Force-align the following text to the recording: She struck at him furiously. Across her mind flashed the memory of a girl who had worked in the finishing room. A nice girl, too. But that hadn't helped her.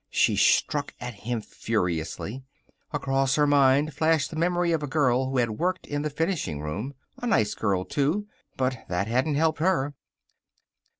She 0.09 0.35
struck 0.35 0.95
at 0.99 1.13
him 1.13 1.41
furiously. 1.41 2.43
Across 2.91 3.35
her 3.35 3.45
mind 3.45 3.93
flashed 3.93 4.31
the 4.31 4.35
memory 4.35 4.71
of 4.71 4.81
a 4.81 4.87
girl 4.87 5.29
who 5.29 5.37
had 5.37 5.59
worked 5.59 5.85
in 5.85 6.01
the 6.01 6.09
finishing 6.09 6.59
room. 6.59 6.95
A 7.19 7.27
nice 7.27 7.53
girl, 7.53 7.85
too. 7.85 8.25
But 8.57 8.79
that 8.89 9.05
hadn't 9.05 9.35
helped 9.35 9.59
her. 9.59 9.93